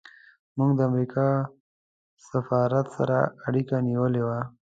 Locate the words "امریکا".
0.89-1.27